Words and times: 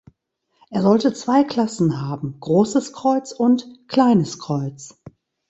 Er 0.71 0.81
sollte 0.81 1.13
zwei 1.13 1.43
Klassen 1.43 2.01
haben, 2.01 2.39
„Großes 2.39 2.91
Kreuz“ 2.91 3.31
und 3.33 3.87
„Kleines 3.87 4.39
Kreuz“. 4.39 4.99